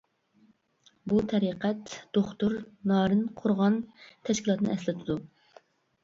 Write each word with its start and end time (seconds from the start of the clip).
بۇ 1.11 1.17
تەرىقەت 1.33 1.91
دوختۇر 2.17 2.55
نارىن 2.91 3.21
قۇرغان 3.41 3.77
تەشكىلاتنى 4.31 4.73
ئەسلىتىدۇ. 4.77 5.19